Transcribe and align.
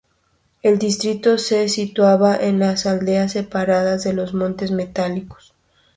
El 0.63 0.79
distrito 0.79 1.37
se 1.37 1.69
situaba 1.69 2.35
en 2.35 2.57
las 2.57 2.85
laderas 2.85 3.33
septentrionales 3.33 4.03
de 4.03 4.13
los 4.13 4.33
Montes 4.33 4.71
Metálicos. 4.71 5.53